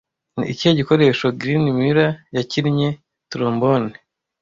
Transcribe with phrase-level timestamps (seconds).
[0.37, 2.89] Ni ikihe gikoresho Glen Miller yakinnye
[3.31, 3.91] Trombone